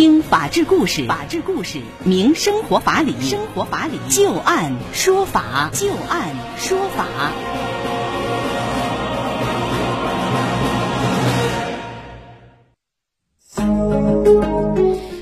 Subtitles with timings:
[0.00, 7.04] 听法治故事，法治故事明生活法理，生活法理就案说法，就案说法。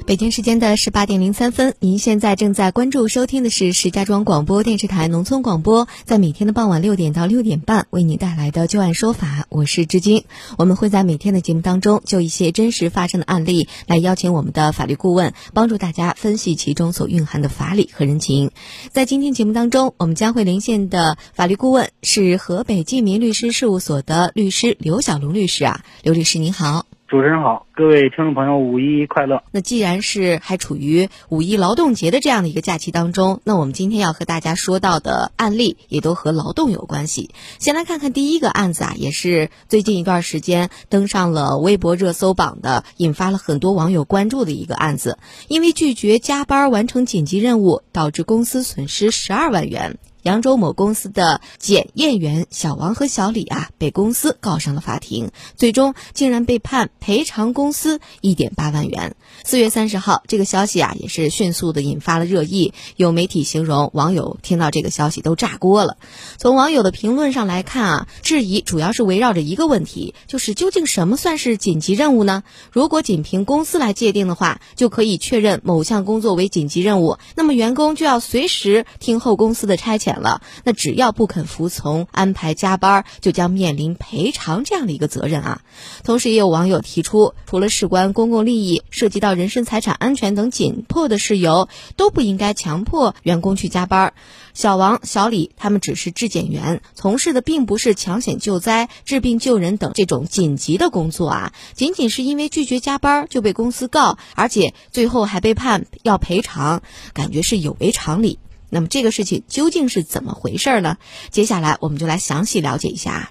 [0.08, 10.24] 北京时间的十八点零三分，您现在正在关注收听的是石家庄广播电视台农村广播，在每天的傍晚六点到六点半为您带来的旧案说法，我是志军。
[10.56, 18.50] 我们会在每天的节目当中，就一些真实发生的案例，来邀请我们的法律顾问，帮助大家分析其中所蕴含的法理和人情。
[18.90, 26.86] 在今天节目当中，我们将会连线的法律顾问是河北晋民律师事务所的律师刘小龙律师啊，刘律师您好。
[27.08, 29.42] 主持人好，各位听众朋友，五一快乐！
[29.50, 37.30] 那既然是还处于五一劳动节的这样的一个假期当中，那我们今天要和大家说到的案例也都和劳动有关系。
[37.58, 45.16] 先来看看第一个案子啊，也是最近一段时间登上了微博热搜榜的，引发了很多网友关注的一个案子。
[45.48, 49.96] 因为拒绝加班完成紧急任务，导致公司损失十二万元。
[50.22, 59.14] 扬州某公司的检验员小王和小李啊，被公司告上了法庭，最终竟然被判赔偿公司一点八万元。
[59.44, 62.74] 四月三十号，这个消息啊，也是迅速的引发了热议。
[62.96, 65.96] 有媒体形容，网友听到这个消息都炸锅了。
[66.36, 72.42] 从网友的评论上来看啊，质疑主要是围绕着一个问题，就是究竟什么算是紧急任务呢？
[72.72, 80.17] 如果仅凭公司来界定的话，就可以确认某项工作为紧急任务，那么员工就要随时听候公司的差遣。
[80.18, 85.62] 了，那只要不肯服从安排加班，就将面临赔偿这样的一个责任啊。
[86.04, 94.12] 同时，也有网友提出，除了事关公共利益、涉及到人身财产安全等紧迫的事由，都不应该强迫员工去加班。
[94.54, 101.52] 小王、小李他们只是质检员，从事的并不是抢险救灾、治病救人等这种紧急的工作啊。
[101.74, 106.82] 仅仅是因为拒绝加班就被公司告，而且最后还被判要赔偿，
[107.12, 108.40] 感觉是有违常理。
[108.70, 110.96] 那么这个事情究竟是怎么回事呢？
[111.30, 113.30] 接下来我们就来详细了解一下。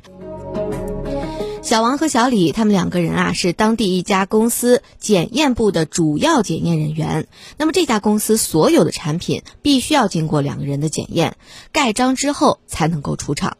[1.62, 7.28] 小王和小李他们两个人啊，是当地一家公司检验部的主要检验人员。
[7.58, 11.36] 那么这家公司所有的产品必须要经过两个人的检验，
[11.74, 13.58] 盖章之后才能够出厂。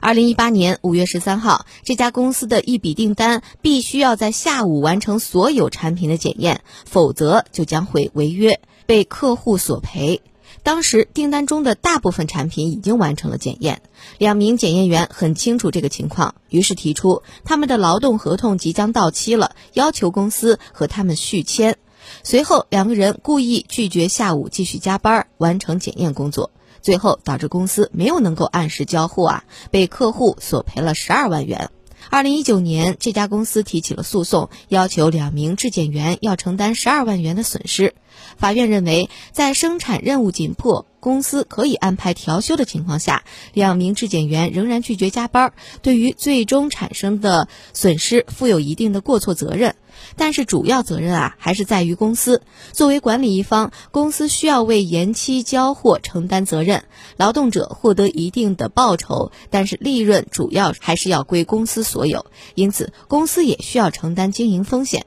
[0.00, 10.22] 二零一八年五月十三号，这家公司的一笔订单必须要在下午完成所有产品的检验，否则就将会违约，被客户索赔。
[10.62, 13.82] 当时订单中的大部分产品已经完成了检验，
[14.18, 21.78] 两名检验员很清楚这个情况，于是提出他们的劳动合同即将到期了，要求公司和他们续签。
[22.22, 26.50] 随后两个人故意拒绝下午继续加班完成检验工作，
[26.82, 31.70] 最后导致公司没有能够按时交货啊，被客户索赔了十二万元。
[32.08, 37.94] 二零一九年，这家公司提起了诉讼，要求两名质检员要承担十二万元的损失。
[38.36, 45.52] 法院认为，在生产任务紧迫、公司可以安排调休的情况下，两名质检员仍然拒绝加班，
[45.82, 49.74] 对于最终产生的损失负有一定的过错责任。
[50.16, 52.42] 但是，主要责任啊，还是在于公司。
[52.72, 56.84] 作为管理一方，公司需要为延期交货承担责任，
[57.16, 62.26] 劳动者获得一定的报酬，但是利润主要还是要归公司所有。
[62.54, 65.06] 因此，公司也需要承担经营风险。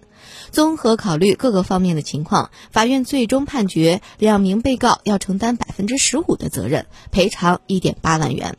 [0.54, 8.56] 综合考虑各个方面的情况，法院最终判决两名被告要承担百分之十五的责任，赔偿一点八万元。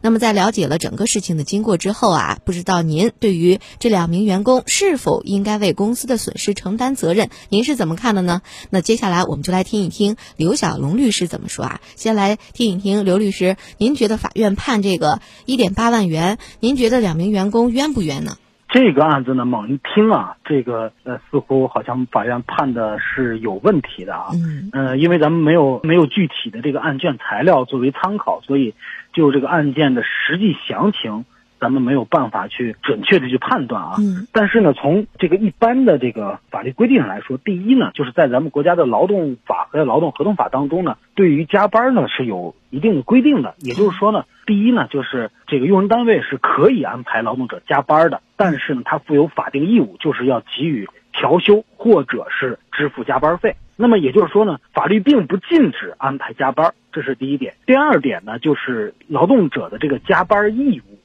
[0.00, 8.42] 那么，在了解了整个事情的经过之后啊，不知道您对于这两名员工是否应该为公司的损失承担责任，您是怎么看的呢？
[8.70, 11.80] 那接下来我们就来听一听刘小龙律师怎么说啊。
[11.94, 18.36] 先来听一听刘律师，您觉得法院判这个一点八万元，您觉得两名员工冤不冤呢？
[18.76, 24.26] 这个案子呢，猛一听啊，这个呃，似乎好像法院判的是有问题的啊。
[24.34, 24.68] 嗯。
[24.74, 28.74] 呃，因为咱们没有没有具体的这个案卷材料作为参考，所以
[29.14, 31.24] 就这个案件的实际详情，
[31.60, 33.94] 咱们没有办法去准确的去判断啊。
[33.98, 34.26] 嗯。
[34.32, 43.54] 但是呢，从这个一般的这个法律规定上来说，第一呢，就是在咱们国家的劳动法和劳动合同法当中呢，对于加班呢是有一定的规定的。
[43.58, 44.24] 也就是说呢。
[44.46, 53.56] 第一呢，就是这个用人单位是可以安排劳动者加班的，但是呢，他负有法定义务，就是要给予调休或者是支付加班费。
[53.74, 57.54] 那么也就是说呢，法律并不禁止安排加班，这是第一点。
[57.66, 60.95] 第二点呢，就是劳动者的这个加班义务。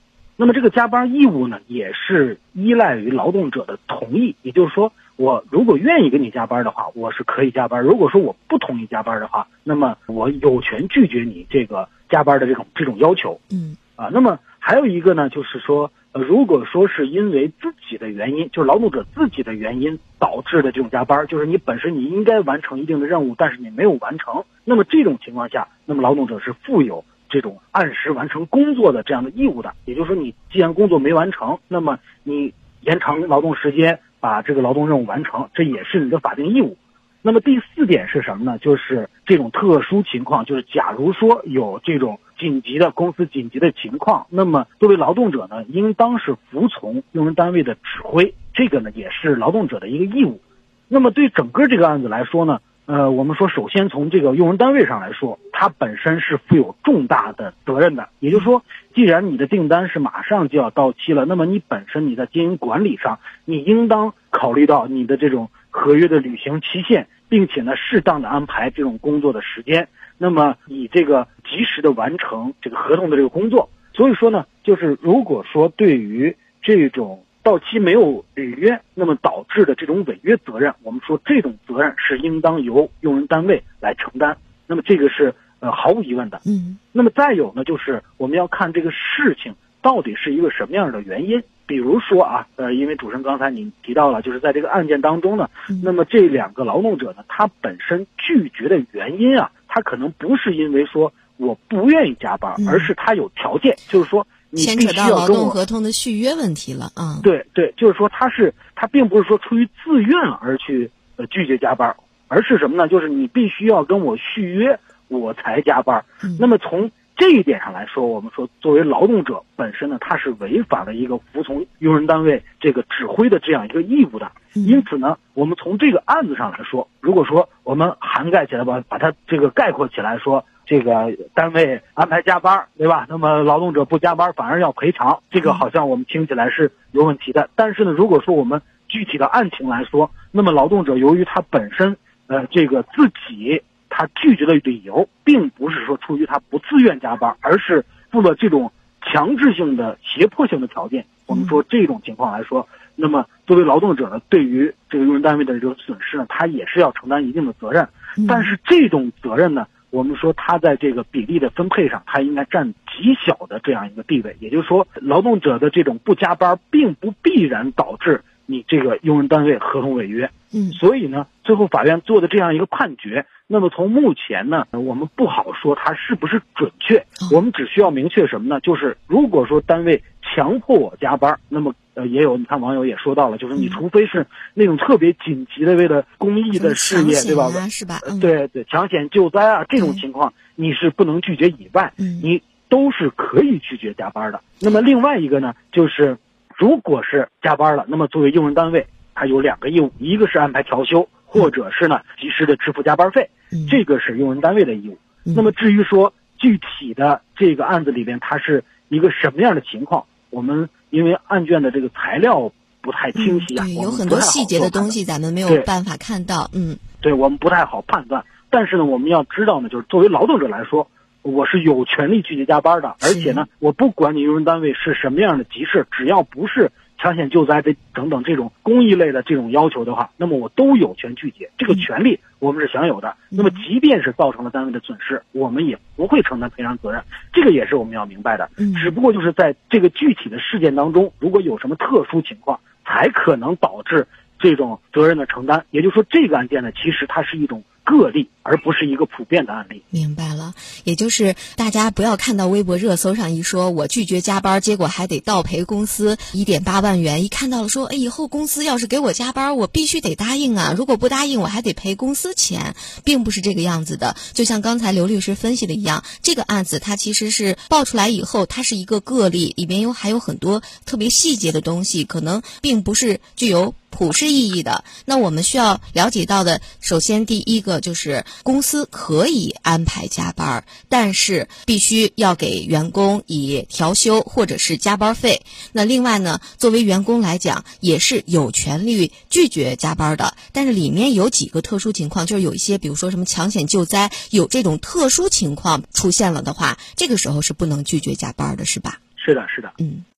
[0.42, 4.36] 那么这个加班义务呢，也是依赖于劳动者的同意。
[4.42, 11.88] 也就是说，我如果愿意给你加班的话，我是可以加班；如果说我不同意加班的话，那么我有权拒绝你这个。
[12.10, 29.74] 加班的这种这种要求，嗯啊，那么还有一个呢，就是说呃，如果说是因为自己的原因，就是劳动者自己的原因导致的这种加班，就是你本身你应该完成一定的任务，但是你没有完成，那么这种情况下，那么劳动者是负有这种按时完成工作的这样的义务的。
[29.86, 36.78] 也就是说，你既然工作没完成，那么你延长劳动时间把这个劳动任务完成，这也是你的法定义务。
[37.24, 38.57] 那么第四点是什么呢？
[38.57, 50.42] 就是这种特殊情况，就是假如说有这种紧急的公司紧急的情况，那么作为劳动者呢，应当是服从用人单位的指挥，这个呢也是劳动者的一个义务。
[50.88, 58.10] 那么对整个这个案子来说呢，呃，我们说首先从这个用人单位上来说，它本身是负有重大的责任的。
[58.19, 58.63] 也就是说，
[58.94, 65.50] 既然你的订单是马上就要到期了，那么你本身你在经营管理上，你应当考虑到你的这种。
[65.74, 69.88] 合约的履行期限，并且呢，适当的安排这种工作的时间，
[70.18, 73.69] 那么以这个及时的完成这个合同的这个工作。
[73.94, 84.38] 所以说呢，就是如果说对于这种到期没有履约，那么导致的这种违约责任，我们说这种责任是应当由用人单位来承担。
[84.68, 86.42] 那么这个是呃毫无疑问的。
[86.46, 86.78] 嗯。
[86.92, 91.42] 那么再有呢，就是我们要看这个事情到底是一个什么样的原因。
[91.68, 95.50] 比如说啊，呃，因为主持人刚才您提到了，就是在这个案件当中呢，
[95.82, 107.19] 那么这两个劳动者呢，他本身拒绝的原因啊，他可能不是因为说我不愿意加班，而是他有条件，就是说你必须要跟我合同的续约问题了啊。
[107.24, 111.95] 对对，就是说他是他并不是说出于自愿而去呃拒绝加班，
[112.27, 112.88] 而是什么呢？
[112.88, 114.77] 就是你必须要跟我续约，
[115.07, 116.03] 我才加班。
[116.38, 124.31] 那么从这一点上来说，我们说作为劳动者本身呢，他是违反了一个服从用人单位这个指挥的这样一个义务的。
[124.54, 133.06] 因此呢，我们从这个案子上来说，如果说我们涵盖起来吧，把它这个概括起来说，这个单位安排加班，对吧？
[133.09, 137.50] 那么劳动者不加班反而要赔偿，这个好像我们听起来是有问题的。
[137.56, 141.97] 但是呢，如果说我们具体的案情来说，那么劳动者由于他本身
[142.27, 143.62] 呃这个自己。
[143.94, 148.71] 他拒绝的理由，并不是说出于他不自愿加班，而是付了这种
[149.01, 151.06] 强制性的、胁迫性的条件。
[151.25, 157.85] 我们说这种情况来说，那么作为劳动者呢，对于这个用人单位的这种损失呢，他也是要承担一定的责任。
[158.29, 164.36] 但是这种责任呢，我们说他在这个比例的分配上，他应该占极小的这样一个地位。
[164.40, 170.32] 也就是说，劳动者的这种不加班，并不必然导致你这个用人单位合同违约。
[170.54, 173.26] 嗯，所以呢，最后法院做的这样一个判决。
[173.48, 178.62] 那么从目前呢，我们不好说它是不是准确，我们只需要明确什么呢？
[178.62, 180.02] 就是如果说单位
[180.33, 187.50] 强迫我加班，那么呃也有你看网友也说到了，就是你除非是那种特别紧急的为了公益的事业，对吧？
[187.69, 188.00] 是吧？
[188.19, 194.42] 对对，抢险救灾啊这种情况你是不能拒绝以外，你都是可以拒绝加班的。
[194.60, 196.18] 那么另外一个呢，就是
[196.56, 201.07] 如果是加班了，那么作为用人单位，它有两个义务，一个是安排调休。
[201.33, 203.30] 或者是呢，及时的支付加班费，
[203.69, 204.98] 这个是用人单位的义务。
[205.24, 212.51] 那么至于说具体的这个案子里边，它是一个什么样的情况，我们因为案卷的这个材料
[212.81, 216.50] 不太清晰啊，有很多细节的东西咱们没有办法看到。
[216.54, 218.25] 嗯，对我们不太好判断。
[218.50, 220.89] 但是呢，我们要知道呢，就是作为劳动者来说，
[221.22, 226.72] 我是有权利拒绝加班的，而且呢，我不管你用人单位是什么样的急事，只要不是。
[227.01, 233.16] 抢险救灾这等等这种公益类的这种要求的话，那么我都有权拒绝，这个权利我们是享有的。
[233.30, 238.49] 那么即便是造成了单位的损失，我们也不会承担赔偿责任，这个也是我们要明白的。
[238.80, 245.66] 只不过就是在这个具体的事件当中，如果有什么特殊情况，才可能导致这种责任的承担。
[245.71, 247.64] 也就是说，这个案件呢，其实它是一种。
[247.83, 249.83] 个例，而不是一个普遍的案例。
[249.90, 257.23] 明白了，也就是大家不要看到微博热搜上一说，我拒绝加班，结果还得倒赔公司一点八万元。
[257.23, 260.73] 一看到了说，哎，以后公司要是给我加班，我必须得答应啊！
[260.78, 264.16] 如果不答应，我还得赔公司钱，并不是这个样子的。
[264.33, 273.73] 就像刚才刘律师分析的一样，这个案子它其实是爆出来以后，它是一个个例，里面有还有很多特别细节的东西，可能并不是具有。
[273.92, 285.44] 普世意义的，那我们需要了解到的，首先第一个就是公司可以安排加班，但是必须要给员工以调休或者是加班费。
[285.74, 290.36] 那另外呢，作为员工来讲，也是有权利拒绝加班的。
[290.54, 299.00] 但是里面有几个特殊情况，就是有一些，比如说什么抢险救灾，有这种特殊情况出现了的话，这个时候是不能拒绝加班的，是吧？
[299.24, 300.04] 是的，是的，嗯。